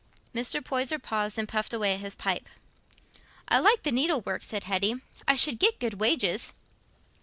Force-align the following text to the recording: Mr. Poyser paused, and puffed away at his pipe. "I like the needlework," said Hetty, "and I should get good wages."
Mr. 0.33 0.65
Poyser 0.65 0.97
paused, 0.97 1.37
and 1.37 1.47
puffed 1.47 1.75
away 1.75 1.93
at 1.93 1.99
his 1.99 2.15
pipe. 2.15 2.49
"I 3.47 3.59
like 3.59 3.83
the 3.83 3.91
needlework," 3.91 4.43
said 4.43 4.63
Hetty, 4.63 4.93
"and 4.93 5.01
I 5.27 5.35
should 5.35 5.59
get 5.59 5.79
good 5.79 5.99
wages." 6.01 6.53